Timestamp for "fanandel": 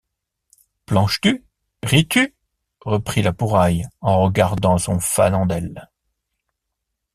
4.99-5.91